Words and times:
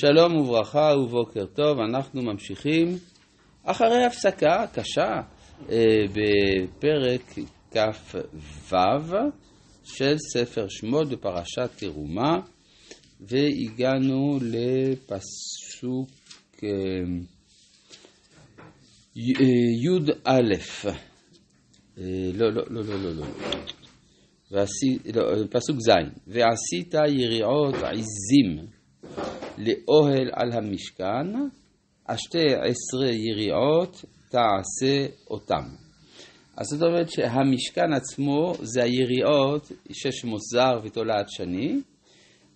שלום 0.00 0.36
וברכה 0.36 0.94
ובוקר 0.98 1.46
טוב, 1.46 1.78
אנחנו 1.78 2.22
ממשיכים 2.22 2.98
אחרי 3.64 4.04
הפסקה 4.04 4.66
קשה 4.74 5.20
אה, 5.70 6.04
בפרק 6.12 7.34
כ"ו 7.70 8.76
של 9.84 10.14
ספר 10.32 10.66
שמות 10.68 11.08
בפרשת 11.08 11.70
תרומה 11.76 12.40
והגענו 13.20 14.38
לפסוק 14.42 16.10
אה, 16.64 16.68
י"א 19.16 20.40
לא, 22.34 22.52
לא, 22.52 22.62
לא, 22.70 22.84
לא, 22.84 23.02
לא, 23.02 23.14
לא. 23.14 23.26
ועשי, 24.50 24.98
לא, 25.14 25.22
פסוק 25.50 25.76
ז', 25.80 25.90
ועשית 26.26 26.94
יריעות 26.94 27.74
עזים 27.74 28.68
לאוהל 29.58 30.30
על 30.32 30.52
המשכן, 30.52 31.26
השתי 32.08 32.46
עשרה 32.54 33.10
יריעות 33.10 34.04
תעשה 34.30 35.06
אותם. 35.30 35.64
אז 36.56 36.66
זאת 36.66 36.82
אומרת 36.82 37.10
שהמשכן 37.10 37.92
עצמו 37.92 38.52
זה 38.62 38.82
היריעות 38.82 39.72
שש 39.92 40.24
מוזר 40.24 40.80
ותולעת 40.84 41.26
שני, 41.28 41.80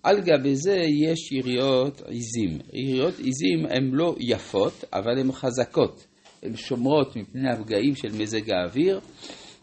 על 0.02 0.20
גבי 0.20 0.56
זה 0.56 0.76
יש 1.06 1.32
יריעות 1.32 2.00
עיזים. 2.00 2.58
יריעות 2.72 3.18
עיזים 3.18 3.66
הן 3.70 3.90
לא 3.92 4.14
יפות, 4.20 4.84
אבל 4.92 5.18
הן 5.18 5.32
חזקות. 5.32 6.06
הן 6.42 6.56
שומרות 6.56 7.16
מפני 7.16 7.50
הפגעים 7.52 7.94
של 7.94 8.12
מזג 8.18 8.50
האוויר, 8.50 9.00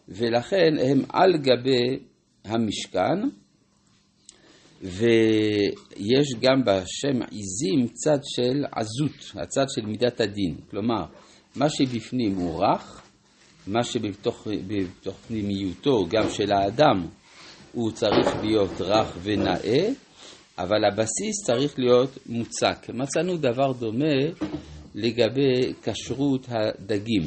ולכן 0.08 0.74
הן 0.80 1.02
על 1.10 1.38
גבי 1.38 2.00
המשכן, 2.46 3.30
ויש 4.82 6.28
גם 6.42 6.64
בשם 6.66 7.22
עיזים 7.32 7.88
צד 7.94 8.20
של 8.24 8.66
עזות, 8.72 9.44
הצד 9.44 9.66
של 9.76 9.86
מידת 9.86 10.22
הדין. 10.22 10.56
כלומר, 10.72 11.06
מה 11.56 11.70
שבפנים 11.70 12.36
הוא 12.36 12.64
רך, 12.64 13.02
מה 13.68 13.84
שבתוך 13.84 14.48
פנימיותו, 15.28 16.06
גם 16.10 16.30
של 16.30 16.52
האדם, 16.52 17.08
הוא 17.74 17.92
צריך 17.92 18.28
להיות 18.42 18.82
רך 18.82 19.18
ונאה, 19.24 19.90
אבל 20.58 20.86
הבסיס 20.92 21.44
צריך 21.46 21.80
להיות 21.80 22.18
מוצק. 22.26 22.90
מצאנו 22.94 23.38
דבר 23.38 23.72
דומה 23.72 24.16
לגבי 24.96 25.74
כשרות 25.84 26.46
הדגים, 26.50 27.24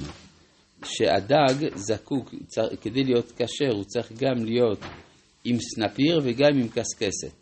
שהדג 0.84 1.74
זקוק, 1.74 2.34
כדי 2.80 3.04
להיות 3.04 3.32
כשר 3.36 3.74
הוא 3.74 3.84
צריך 3.84 4.12
גם 4.12 4.44
להיות 4.44 4.78
עם 5.44 5.56
סנפיר 5.60 6.20
וגם 6.22 6.58
עם 6.58 6.68
קשקשת. 6.68 7.41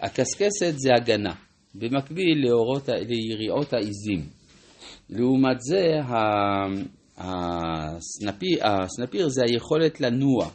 הקשקשת 0.00 0.74
זה 0.76 0.90
הגנה, 0.96 1.34
במקביל 1.74 2.46
לאורות, 2.46 2.88
ליריעות 2.88 3.72
העיזים. 3.72 4.26
לעומת 5.10 5.60
זה, 5.60 5.84
הסנפיר, 7.16 8.66
הסנפיר 8.66 9.28
זה 9.28 9.42
היכולת 9.44 10.00
לנוע, 10.00 10.50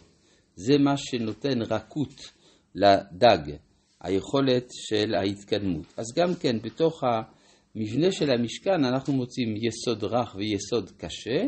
זה 0.56 0.78
מה 0.78 0.98
שנותן 0.98 1.62
רכות 1.62 2.32
לדג, 2.76 3.56
היכולת 4.02 4.68
של 4.72 5.16
ההתקדמות. 5.16 5.94
אז 5.98 6.06
גם 6.16 6.34
כן, 6.42 6.58
בתוך 6.64 7.04
המבנה 7.04 8.12
של 8.12 8.32
המשכן 8.32 8.86
אנחנו 8.86 9.14
מוצאים 9.14 9.56
יסוד 9.62 10.04
רך 10.04 10.36
ויסוד 10.36 10.92
קשה, 10.98 11.48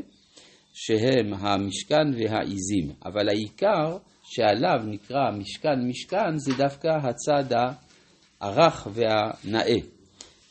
שהם 0.74 1.34
המשכן 1.34 2.08
והעיזים, 2.14 2.92
אבל 3.06 3.30
העיקר 3.30 3.98
שעליו 4.24 4.80
נקרא 4.86 5.32
משכן 5.32 5.88
משכן 5.90 6.38
זה 6.38 6.52
דווקא 6.58 6.88
הצד 6.88 7.54
הרך 8.42 8.88
והנאה. 8.94 9.76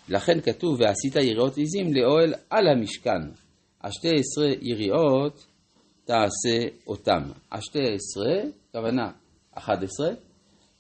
לכן 0.09 0.41
כתוב 0.41 0.81
ועשית 0.81 1.17
יריעות 1.17 1.57
עיזים 1.57 1.95
לאוהל 1.95 2.35
על 2.51 2.69
המשכן. 2.69 3.31
השתי 3.85 4.09
עשרה 4.09 4.49
יריעות 4.61 5.47
תעשה 6.05 6.69
אותם. 6.87 7.23
השתי 7.53 7.79
עשרה, 7.95 8.51
כוונה 8.73 9.11
אחד 9.55 9.85
עשרה, 9.85 10.11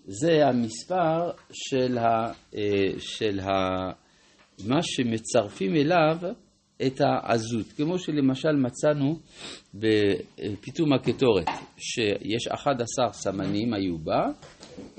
זה 0.06 0.46
המספר 0.46 1.30
של, 1.52 1.98
ה, 1.98 2.32
אה, 2.56 2.92
של 2.98 3.40
ה, 3.40 3.50
מה 4.66 4.82
שמצרפים 4.82 5.74
אליו 5.74 6.16
את 6.86 7.00
העזות, 7.00 7.66
כמו 7.76 7.98
שלמשל 7.98 8.52
מצאנו 8.52 9.18
בפיתום 9.74 10.92
הקטורת, 10.92 11.48
שיש 11.76 12.48
11 12.54 13.12
סמנים 13.12 13.74
היו 13.74 13.98
בה, 13.98 14.26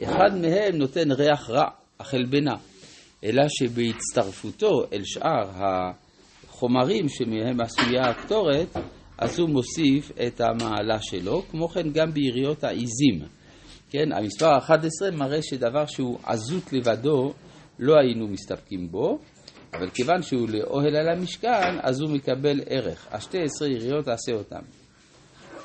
אחד 0.03 0.37
מהם 0.41 0.75
נותן 0.75 1.11
ריח 1.11 1.49
רע, 1.49 1.69
החלבנה, 2.07 2.55
אלא 3.23 3.43
שבהצטרפותו 3.47 4.83
אל 4.93 5.01
שאר 5.03 5.49
החומרים 5.55 7.09
שמהם 7.09 7.61
עשויה 7.61 8.09
הקטורת, 8.09 8.77
אז 9.17 9.39
הוא 9.39 9.49
מוסיף 9.49 10.11
את 10.27 10.41
המעלה 10.41 11.01
שלו, 11.01 11.41
כמו 11.51 11.67
כן 11.67 11.91
גם 11.93 12.11
ביריות 12.11 12.63
העיזים. 12.63 13.19
כן, 13.89 14.11
המספר 14.11 14.57
11 14.57 15.11
מראה 15.11 15.41
שדבר 15.41 15.85
שהוא 15.85 16.17
עזות 16.23 16.73
לבדו, 16.73 17.33
לא 17.79 17.93
היינו 17.99 18.27
מסתפקים 18.27 18.91
בו, 18.91 19.19
אבל 19.73 19.89
כיוון 19.89 20.21
שהוא 20.21 20.49
לאוהל 20.49 20.95
על 20.95 21.09
המשכן, 21.09 21.79
אז 21.81 22.01
הוא 22.01 22.09
מקבל 22.09 22.61
ערך. 22.69 23.07
השתי 23.11 23.37
עשרה 23.43 23.67
יריות 23.67 24.05
תעשה 24.05 24.31
אותם. 24.33 24.61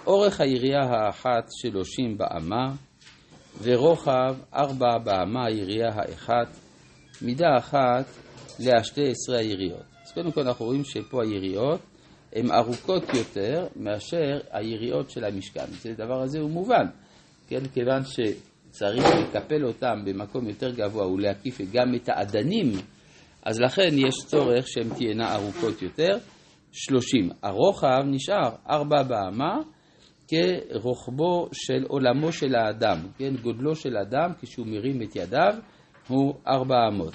אורך 0.06 0.40
הירייה 0.40 0.82
האחת 0.82 1.48
שלושים 1.62 2.18
באמה, 2.18 2.72
ורוחב 3.62 4.34
ארבע 4.54 4.98
באמה 4.98 5.46
הירייה 5.46 5.88
האחת, 5.94 6.56
מידה 7.22 7.56
אחת 7.58 8.04
להשתי 8.60 9.10
עשרה 9.10 9.38
היריות. 9.38 9.82
אז 10.04 10.12
קודם 10.12 10.32
כל 10.32 10.40
אנחנו 10.40 10.64
רואים 10.64 10.84
שפה 10.84 11.22
היריות 11.22 11.80
הן 12.32 12.50
ארוכות 12.50 13.02
יותר 13.14 13.66
מאשר 13.76 14.40
היריות 14.50 15.10
של 15.10 15.24
המשכן. 15.24 15.64
הדבר 15.90 16.22
הזה 16.22 16.40
הוא 16.40 16.50
מובן, 16.50 16.86
כן? 17.48 17.60
כיוון 17.74 18.02
שצריך 18.04 19.04
לקפל 19.04 19.64
אותם 19.64 20.04
במקום 20.04 20.48
יותר 20.48 20.70
גבוה 20.70 21.06
ולהקיף 21.06 21.60
גם 21.72 21.94
את 21.94 22.08
האדנים 22.08 22.72
אז 23.42 23.60
לכן 23.60 23.98
יש 23.98 24.14
צורך 24.26 24.68
שהן 24.68 24.88
תהיינה 24.88 25.34
ארוכות 25.34 25.82
יותר, 25.82 26.18
30. 26.72 27.30
הרוחב 27.42 28.02
נשאר 28.06 28.50
4 28.70 29.02
באמה 29.02 29.56
כרוחבו 30.28 31.48
של 31.52 31.84
עולמו 31.88 32.32
של 32.32 32.54
האדם, 32.54 32.98
כן, 33.18 33.36
גודלו 33.42 33.76
של 33.76 33.96
אדם 33.96 34.32
כשהוא 34.40 34.66
מרים 34.66 35.02
את 35.02 35.16
ידיו 35.16 35.54
הוא 36.08 36.34
4 36.46 36.74
אמות. 36.88 37.14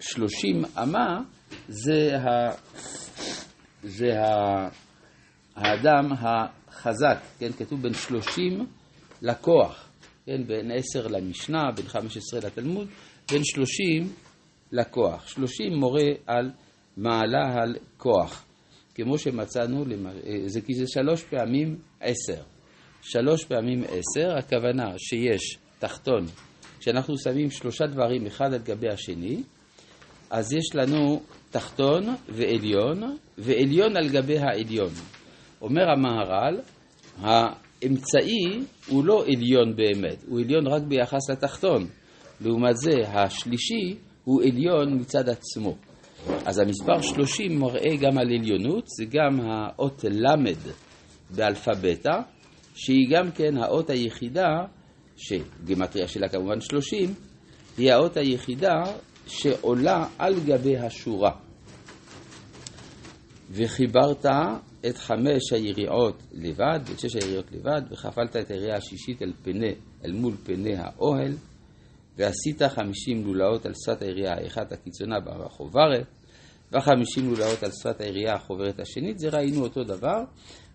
30 0.00 0.62
אמה 0.82 1.20
זה, 1.68 2.18
ה... 2.18 2.50
זה 3.82 4.20
ה... 4.20 4.68
האדם 5.56 6.12
החזק, 6.12 7.18
כן, 7.38 7.52
כתוב 7.52 7.82
בין 7.82 7.94
30 7.94 8.66
לכוח, 9.22 9.88
כן, 10.26 10.46
בין 10.46 10.70
10 10.70 11.08
למשנה, 11.08 11.70
בין 11.76 11.86
15 11.86 12.40
לתלמוד, 12.40 12.88
בין 13.32 13.44
30 13.44 14.12
לכוח. 14.72 15.28
שלושים 15.28 15.72
מורה 15.74 16.08
על 16.26 16.50
מעלה 16.96 17.62
על 17.62 17.76
כוח. 17.96 18.44
כמו 19.02 19.18
שמצאנו, 19.18 19.84
אה, 19.84 20.12
זה 20.46 20.60
כי 20.60 20.74
זה 20.74 20.84
שלוש 20.86 21.22
פעמים 21.22 21.76
עשר. 22.00 22.42
שלוש 23.02 23.44
פעמים 23.44 23.82
עשר, 23.84 24.38
הכוונה 24.38 24.98
שיש 24.98 25.58
תחתון, 25.78 26.26
כשאנחנו 26.78 27.18
שמים 27.18 27.50
שלושה 27.50 27.86
דברים 27.86 28.26
אחד 28.26 28.54
על 28.54 28.60
גבי 28.64 28.88
השני, 28.88 29.42
אז 30.30 30.52
יש 30.52 30.74
לנו 30.74 31.22
תחתון 31.50 32.06
ועליון, 32.28 33.16
ועליון 33.38 33.96
על 33.96 34.08
גבי 34.08 34.38
העליון. 34.38 34.90
אומר 35.62 35.90
המהר"ל, 35.90 36.60
האמצעי 37.18 38.60
הוא 38.88 39.04
לא 39.04 39.24
עליון 39.24 39.76
באמת, 39.76 40.24
הוא 40.28 40.40
עליון 40.40 40.66
רק 40.66 40.82
ביחס 40.82 41.30
לתחתון. 41.30 41.86
לעומת 42.40 42.76
זה, 42.76 43.08
השלישי 43.08 43.96
הוא 44.24 44.42
עליון 44.42 45.00
מצד 45.00 45.28
עצמו. 45.28 45.76
אז 46.26 46.58
המספר 46.58 47.00
30 47.02 47.58
מראה 47.58 47.96
גם 48.00 48.18
על 48.18 48.26
עליונות, 48.26 48.84
זה 48.86 49.04
גם 49.04 49.40
האות 49.40 50.04
ל' 50.04 50.52
באלפביתה, 51.30 52.20
שהיא 52.74 53.10
גם 53.10 53.30
כן 53.30 53.56
האות 53.56 53.90
היחידה, 53.90 54.48
שגימטריה 55.16 56.08
שלה 56.08 56.28
כמובן 56.28 56.60
30, 56.60 57.14
היא 57.78 57.92
האות 57.92 58.16
היחידה 58.16 58.82
שעולה 59.26 60.06
על 60.18 60.34
גבי 60.46 60.78
השורה. 60.78 61.32
וחיברת 63.50 64.26
את 64.88 64.96
חמש 64.96 65.52
היריעות 65.52 66.22
לבד, 66.32 66.80
את 66.92 67.00
שש 67.00 67.14
היריעות 67.14 67.52
לבד, 67.52 67.82
וכפלת 67.92 68.36
את 68.36 68.50
היריעה 68.50 68.76
השישית 68.76 69.22
אל, 69.22 69.32
פני, 69.42 69.74
אל 70.04 70.12
מול 70.12 70.34
פני 70.44 70.76
האוהל, 70.76 71.32
ועשית 72.18 72.62
חמישים 72.62 73.26
לולאות 73.26 73.66
על 73.66 73.72
שפת 73.84 74.02
היריעה 74.02 74.34
האחת 74.34 74.72
הקיצונה 74.72 75.20
בחוברת, 75.20 76.06
וחמישים 76.72 77.30
לולאות 77.30 77.62
על 77.62 77.70
שפת 77.70 78.00
היריעה 78.00 78.34
החוברת 78.34 78.80
השנית, 78.80 79.18
זה 79.18 79.28
ראינו 79.28 79.62
אותו 79.62 79.84
דבר, 79.84 80.24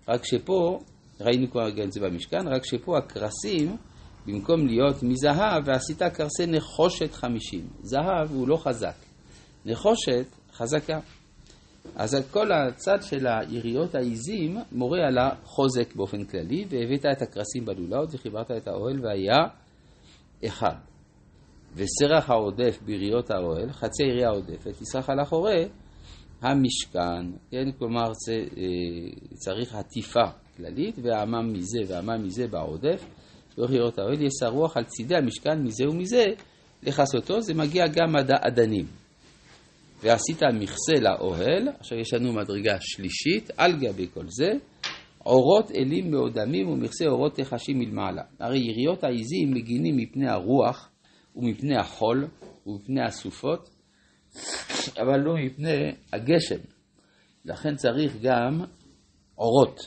רק 0.08 0.26
שפה, 0.26 0.80
ראינו 1.22 1.52
כבר 1.52 1.70
גם 1.70 1.88
את 1.88 1.92
זה 1.92 2.00
במשכן, 2.00 2.48
רק 2.48 2.66
שפה 2.66 2.98
הקרסים, 2.98 3.78
במקום 4.26 4.68
להיות 4.68 5.04
מזהב, 5.04 5.64
ועשית 5.66 6.04
קרסי 6.04 6.46
נחושת 6.48 7.14
חמישים. 7.14 7.68
זהב 7.82 8.32
הוא 8.32 8.48
לא 8.48 8.58
חזק, 8.58 8.96
נחושת 9.66 10.26
חזקה. 10.54 11.00
אז 11.96 12.18
כל 12.32 12.52
הצד 12.52 13.02
של 13.02 13.28
היריות 13.28 13.96
העיזים 13.96 14.58
מורה 14.72 15.00
על 15.08 15.18
החוזק 15.18 15.96
באופן 15.96 16.24
כללי, 16.24 16.66
והבאת 16.70 17.06
את 17.06 17.22
הקרסים 17.22 17.66
בלולאות 17.66 18.16
וחיברת 18.16 18.52
את 18.52 18.68
האוהל 18.68 19.06
והיה 19.06 19.40
אחד. 20.46 20.93
וסרח 21.76 22.30
העודף 22.30 22.80
ביריות 22.86 23.32
האוהל, 23.32 23.72
חצי 23.72 24.04
ירייה 24.04 24.30
עודפת, 24.30 24.82
יסרח 24.82 25.10
על 25.10 25.22
אחורי 25.22 25.66
המשכן, 26.42 27.26
כן? 27.52 27.72
כלומר 27.80 28.08
אה, 28.30 28.44
צריך 29.34 29.76
עטיפה 29.76 30.26
כללית, 30.58 30.96
והעמם 31.04 31.54
מזה 31.54 31.80
והעמם 31.88 32.24
מזה 32.26 32.48
בעודף, 32.48 33.06
ביריות 33.58 34.00
האוהל 34.00 34.22
יסע 34.22 34.48
רוח 34.48 34.78
על 34.78 34.84
צידי 34.84 35.16
המשכן 35.16 35.64
מזה 35.64 35.90
ומזה 35.90 36.26
לכסותו, 36.84 37.42
זה 37.42 37.54
מגיע 37.54 37.88
גם 37.88 38.16
עד 38.16 38.32
האדנים. 38.32 38.86
ועשית 40.04 40.44
מכסה 40.44 40.94
לאוהל, 41.02 41.70
עכשיו 41.80 41.98
יש 41.98 42.14
לנו 42.14 42.34
מדרגה 42.34 42.78
שלישית, 42.80 43.50
על 43.58 43.72
גבי 43.80 44.08
כל 44.14 44.26
זה, 44.28 44.52
אורות 45.26 45.72
אלים 45.72 46.12
מאודמים 46.12 46.70
ומכסה 46.70 47.06
אורות 47.06 47.36
תחשים 47.36 47.80
מלמעלה. 47.80 48.24
הרי 48.40 48.60
יריות 48.60 49.04
העיזים 49.04 49.52
מגינים 49.52 49.98
מפני 49.98 50.30
הרוח 50.30 50.90
ומפני 51.36 51.78
החול 51.78 52.28
ומפני 52.68 53.02
הסופות, 53.02 53.70
אבל 55.02 55.20
לא 55.20 55.36
מפני 55.46 55.92
הגשם. 56.14 56.60
לכן 57.46 57.76
צריך 57.76 58.14
גם 58.22 58.62
אורות, 59.38 59.80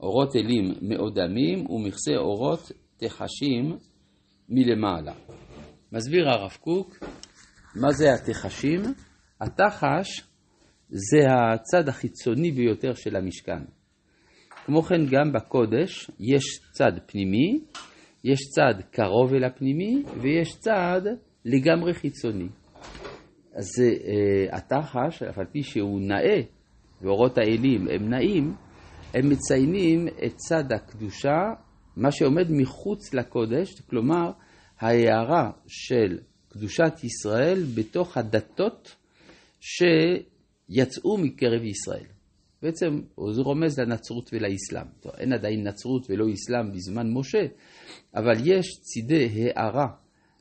אורות 0.00 0.36
אלים 0.36 0.74
מאודמים 0.82 1.70
ומכסה 1.70 2.16
אורות 2.16 2.72
תחשים 2.96 3.78
מלמעלה. 4.48 5.14
מסביר 5.92 6.28
הרב 6.28 6.56
קוק 6.60 6.98
מה 7.76 7.92
זה 7.92 8.14
התחשים. 8.14 8.82
התחש 9.40 10.22
זה 10.88 11.18
הצד 11.28 11.88
החיצוני 11.88 12.50
ביותר 12.50 12.94
של 12.94 13.16
המשכן. 13.16 13.64
כמו 14.64 14.82
כן 14.82 15.06
גם 15.10 15.32
בקודש 15.32 16.10
יש 16.20 16.42
צד 16.72 16.92
פנימי, 17.06 17.60
יש 18.24 18.40
צד 18.54 18.74
קרוב 18.90 19.34
אל 19.34 19.44
הפנימי 19.44 20.02
ויש 20.20 20.56
צד 20.58 21.00
לגמרי 21.44 21.94
חיצוני. 21.94 22.48
אז 23.54 23.66
uh, 23.78 24.56
התחש, 24.56 25.22
אף 25.22 25.38
על 25.38 25.46
פי 25.52 25.62
שהוא 25.62 26.00
נאה, 26.00 26.40
ואורות 27.02 27.38
האלים 27.38 27.88
הם 27.88 28.10
נאים, 28.10 28.54
הם 29.14 29.28
מציינים 29.28 30.08
את 30.08 30.36
צד 30.36 30.72
הקדושה, 30.72 31.52
מה 31.96 32.12
שעומד 32.12 32.46
מחוץ 32.50 33.14
לקודש, 33.14 33.80
כלומר 33.80 34.30
ההערה 34.80 35.50
של 35.66 36.18
קדושת 36.48 36.92
ישראל 37.04 37.64
בתוך 37.74 38.16
הדתות 38.16 38.96
שיצאו 39.60 41.18
מקרב 41.18 41.62
ישראל. 41.64 42.06
בעצם 42.62 43.00
זה 43.32 43.42
רומז 43.42 43.78
לנצרות 43.78 44.30
ולאסלאם. 44.32 44.86
טוב, 45.00 45.12
אין 45.18 45.32
עדיין 45.32 45.66
נצרות 45.66 46.06
ולא 46.10 46.26
אסלאם 46.32 46.72
בזמן 46.72 47.10
משה, 47.12 47.46
אבל 48.14 48.34
יש 48.44 48.66
צידי 48.80 49.28
הערה 49.54 49.86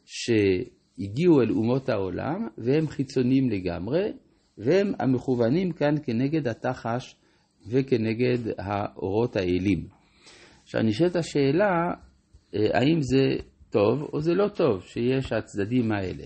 שהגיעו 0.05 1.41
אל 1.41 1.49
אומות 1.51 1.89
העולם 1.89 2.47
והם 2.57 2.87
חיצוניים 2.87 3.49
לגמרי, 3.49 4.11
והם 4.57 4.93
המכוונים 4.99 5.71
כאן 5.71 5.95
כנגד 6.03 6.47
התחש 6.47 7.15
וכנגד 7.67 8.37
האורות 8.57 9.35
האלים. 9.35 9.87
עכשיו 10.63 10.81
נשאלת 10.81 11.15
השאלה, 11.15 11.93
אה, 12.55 12.67
האם 12.73 13.01
זה 13.01 13.21
טוב 13.69 14.09
או 14.13 14.21
זה 14.21 14.33
לא 14.33 14.47
טוב 14.47 14.83
שיש 14.83 15.31
הצדדים 15.31 15.91
האלה. 15.91 16.23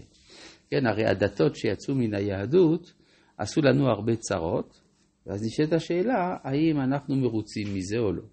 כן, 0.70 0.86
הרי 0.86 1.06
הדתות 1.06 1.56
שיצאו 1.56 1.96
מן 1.96 2.14
היהדות 2.14 2.94
עשו 3.38 3.62
לנו 3.62 3.88
הרבה 3.88 4.16
צרות, 4.16 4.82
ואז 5.28 5.46
נשאלת 5.46 5.74
השאלה, 5.74 6.36
האם 6.44 6.80
אנחנו 6.80 7.16
מרוצים 7.16 7.68
מזה 7.76 7.98
או 7.98 8.12
לא. 8.12 8.24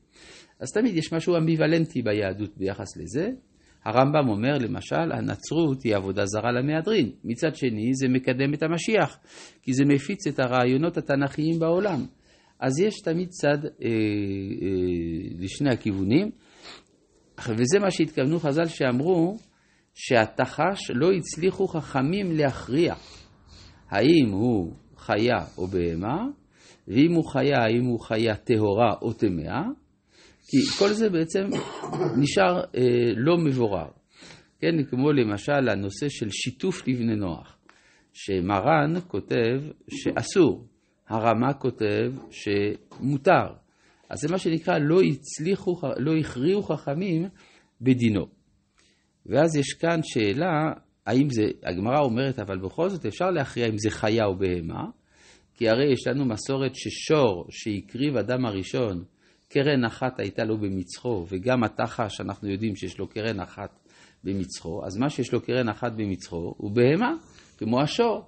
אז 0.60 0.72
תמיד 0.72 0.96
יש 0.96 1.12
משהו 1.12 1.36
אמביוולנטי 1.36 2.02
ביהדות 2.02 2.58
ביחס 2.58 2.96
לזה. 2.96 3.30
הרמב"ם 3.84 4.28
אומר, 4.28 4.58
למשל, 4.58 5.12
הנצרות 5.12 5.82
היא 5.82 5.96
עבודה 5.96 6.26
זרה 6.26 6.52
למהדרין. 6.52 7.10
מצד 7.24 7.56
שני, 7.56 7.94
זה 7.94 8.08
מקדם 8.08 8.54
את 8.54 8.62
המשיח, 8.62 9.18
כי 9.62 9.72
זה 9.72 9.84
מפיץ 9.84 10.26
את 10.26 10.38
הרעיונות 10.38 10.96
התנ"כיים 10.96 11.58
בעולם. 11.58 12.06
אז 12.60 12.80
יש 12.80 13.00
תמיד 13.00 13.28
צד 13.28 13.64
אה, 13.64 13.70
אה, 13.84 13.88
לשני 15.38 15.70
הכיוונים, 15.70 16.30
וזה 17.48 17.78
מה 17.80 17.90
שהתכוונו 17.90 18.38
חז"ל 18.38 18.66
שאמרו, 18.66 19.36
שהתחש 19.94 20.90
לא 20.94 21.12
הצליחו 21.12 21.66
חכמים 21.66 22.32
להכריע 22.32 22.94
האם 23.90 24.28
הוא 24.32 24.72
חיה 24.96 25.44
או 25.58 25.66
בהמה, 25.66 26.26
ואם 26.88 27.12
הוא 27.12 27.24
חיה, 27.32 27.58
האם 27.58 27.84
הוא 27.84 28.00
חיה 28.00 28.36
טהורה 28.36 28.94
או 29.02 29.12
טמאה, 29.12 29.62
כי 30.46 30.56
כל 30.78 30.92
זה 30.92 31.10
בעצם 31.10 31.44
נשאר 32.16 32.60
אה, 32.76 33.12
לא 33.16 33.38
מבורר. 33.38 33.88
כן, 34.60 34.84
כמו 34.90 35.12
למשל 35.12 35.68
הנושא 35.68 36.08
של 36.08 36.30
שיתוף 36.30 36.88
לבני 36.88 37.16
נוח, 37.16 37.58
שמרן 38.12 39.00
כותב 39.08 39.60
שאסור, 39.90 40.66
הרמה 41.08 41.52
כותב 41.52 42.12
שמותר. 42.30 43.46
אז 44.10 44.18
זה 44.20 44.28
מה 44.30 44.38
שנקרא 44.38 44.78
לא 44.78 45.00
הצליחו, 45.02 45.80
לא 45.96 46.16
הכריעו 46.16 46.62
חכמים 46.62 47.28
בדינו. 47.80 48.26
ואז 49.26 49.56
יש 49.56 49.72
כאן 49.72 50.00
שאלה, 50.02 50.72
האם 51.06 51.30
זה, 51.30 51.42
הגמרא 51.64 52.00
אומרת, 52.00 52.38
אבל 52.38 52.58
בכל 52.58 52.88
זאת 52.88 53.06
אפשר 53.06 53.30
להכריע 53.30 53.68
אם 53.68 53.78
זה 53.78 53.90
חיה 53.90 54.24
או 54.24 54.36
בהמה, 54.36 54.84
כי 55.62 55.68
הרי 55.68 55.92
יש 55.92 56.06
לנו 56.06 56.24
מסורת 56.24 56.74
ששור 56.74 57.46
שהקריב 57.50 58.16
אדם 58.16 58.46
הראשון, 58.46 59.04
קרן 59.48 59.84
אחת 59.84 60.20
הייתה 60.20 60.44
לו 60.44 60.58
במצחו, 60.58 61.26
וגם 61.28 61.64
התחש, 61.64 62.20
אנחנו 62.20 62.48
יודעים 62.48 62.76
שיש 62.76 62.98
לו 62.98 63.08
קרן 63.08 63.40
אחת 63.40 63.78
במצחו, 64.24 64.86
אז 64.86 64.96
מה 64.96 65.10
שיש 65.10 65.32
לו 65.32 65.40
קרן 65.40 65.68
אחת 65.68 65.92
במצחו 65.92 66.54
הוא 66.56 66.70
בהמה, 66.70 67.14
כמו 67.58 67.80
השור. 67.80 68.24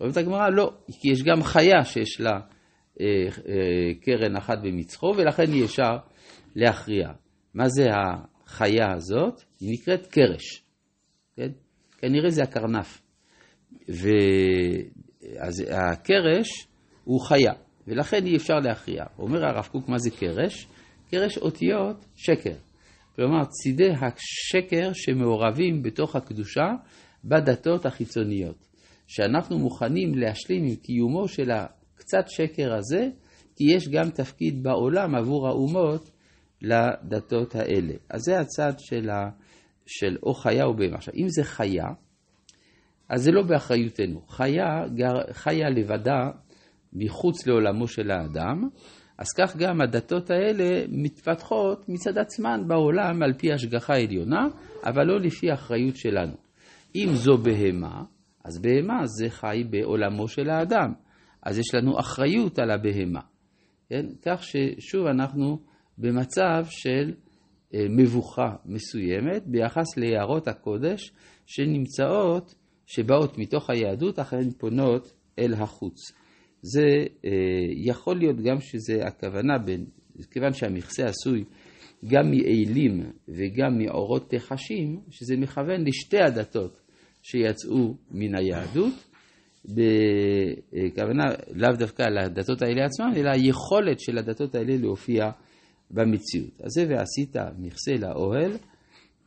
אומרת 0.00 0.16
הגמרא, 0.16 0.48
לא, 0.48 0.72
כי 1.00 1.12
יש 1.12 1.22
גם 1.22 1.42
חיה 1.42 1.84
שיש 1.84 2.20
לה 2.20 2.40
אה, 3.00 3.06
אה, 3.48 3.94
קרן 4.00 4.36
אחת 4.36 4.58
במצחו, 4.62 5.14
ולכן 5.16 5.52
אי 5.52 5.64
אפשר 5.64 5.96
להכריע. 6.56 7.08
מה 7.54 7.68
זה 7.68 7.86
החיה 7.92 8.92
הזאת? 8.92 9.42
היא 9.60 9.72
נקראת 9.72 10.06
קרש. 10.06 10.62
כן? 11.36 11.48
כנראה 11.98 12.30
זה 12.30 12.42
הקרנף. 12.42 13.02
אז 15.38 15.64
הקרש 15.70 16.66
הוא 17.04 17.20
חיה, 17.20 17.52
ולכן 17.86 18.26
אי 18.26 18.36
אפשר 18.36 18.54
להכריע. 18.54 19.04
אומר 19.18 19.44
הרב 19.44 19.66
קוק, 19.72 19.88
מה 19.88 19.98
זה 19.98 20.10
קרש? 20.10 20.66
קרש 21.10 21.38
אותיות 21.38 22.04
שקר. 22.14 22.54
כלומר, 23.16 23.44
צידי 23.44 23.90
השקר 23.90 24.90
שמעורבים 24.92 25.82
בתוך 25.82 26.16
הקדושה 26.16 26.66
בדתות 27.24 27.86
החיצוניות. 27.86 28.68
שאנחנו 29.06 29.58
מוכנים 29.58 30.14
להשלים 30.14 30.64
עם 30.64 30.74
קיומו 30.74 31.28
של 31.28 31.50
הקצת 31.50 32.24
שקר 32.28 32.74
הזה, 32.74 33.08
כי 33.56 33.64
יש 33.76 33.88
גם 33.88 34.10
תפקיד 34.10 34.62
בעולם 34.62 35.14
עבור 35.14 35.48
האומות 35.48 36.10
לדתות 36.62 37.54
האלה. 37.54 37.94
אז 38.10 38.20
זה 38.20 38.40
הצד 38.40 38.72
של, 38.78 39.10
ה, 39.10 39.30
של 39.86 40.16
או 40.22 40.34
חיה 40.34 40.64
או 40.64 40.76
בהמה. 40.76 40.96
עכשיו, 40.96 41.14
אם 41.14 41.26
זה 41.28 41.44
חיה, 41.44 41.84
אז 43.12 43.22
זה 43.22 43.30
לא 43.32 43.42
באחריותנו. 43.42 44.20
חיה 44.28 44.88
גר, 44.94 45.32
חיה 45.32 45.70
לבדה 45.70 46.30
מחוץ 46.92 47.46
לעולמו 47.46 47.88
של 47.88 48.10
האדם, 48.10 48.68
אז 49.18 49.26
כך 49.38 49.56
גם 49.56 49.80
הדתות 49.80 50.30
האלה 50.30 50.84
מתפתחות 50.88 51.88
מצד 51.88 52.18
עצמן 52.18 52.68
בעולם 52.68 53.22
על 53.22 53.32
פי 53.32 53.52
השגחה 53.52 53.94
עליונה, 53.94 54.46
אבל 54.84 55.04
לא 55.04 55.20
לפי 55.20 55.52
אחריות 55.52 55.96
שלנו. 55.96 56.32
אם 56.94 57.08
זו 57.12 57.38
בהמה, 57.38 58.02
אז 58.44 58.58
בהמה 58.58 59.06
זה 59.06 59.30
חי 59.30 59.64
בעולמו 59.70 60.28
של 60.28 60.50
האדם, 60.50 60.92
אז 61.42 61.58
יש 61.58 61.74
לנו 61.74 61.98
אחריות 61.98 62.58
על 62.58 62.70
הבהמה. 62.70 63.20
כן? 63.88 64.06
כך 64.22 64.42
ששוב 64.42 65.06
אנחנו 65.06 65.58
במצב 65.98 66.64
של 66.68 67.12
אה, 67.74 67.86
מבוכה 67.90 68.54
מסוימת 68.66 69.46
ביחס 69.46 69.96
ליערות 69.96 70.48
הקודש 70.48 71.12
שנמצאות, 71.46 72.54
שבאות 72.86 73.38
מתוך 73.38 73.70
היהדות, 73.70 74.18
אך 74.18 74.32
הן 74.32 74.50
פונות 74.58 75.12
אל 75.38 75.54
החוץ. 75.54 76.12
זה 76.62 76.86
אה, 77.24 77.30
יכול 77.76 78.16
להיות 78.16 78.36
גם 78.36 78.60
שזה 78.60 79.06
הכוונה, 79.06 79.58
בין, 79.58 79.84
כיוון 80.30 80.52
שהמכסה 80.52 81.04
עשוי 81.06 81.44
גם 82.04 82.30
מאלים 82.30 83.00
וגם 83.28 83.78
מאורות 83.78 84.30
תחשים, 84.30 85.00
שזה 85.10 85.36
מכוון 85.36 85.84
לשתי 85.86 86.18
הדתות 86.18 86.80
שיצאו 87.22 87.94
מן 88.10 88.34
היהדות, 88.34 88.94
בכוונה 89.64 91.24
לאו 91.54 91.72
דווקא 91.78 92.02
לדתות 92.02 92.62
האלה 92.62 92.84
עצמן, 92.84 93.10
אלא 93.16 93.30
היכולת 93.30 94.00
של 94.00 94.18
הדתות 94.18 94.54
האלה 94.54 94.76
להופיע 94.76 95.30
במציאות. 95.90 96.60
אז 96.60 96.70
זה 96.74 96.86
ועשית 96.88 97.36
מכסה 97.58 97.92
לאוהל, 97.92 98.52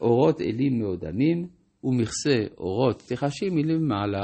אורות 0.01 0.41
אלים 0.41 0.79
מאודמים, 0.79 1.47
ומכסה 1.85 2.43
אורות 2.57 3.03
תחשים 3.07 3.55
מלמעלה. 3.55 4.23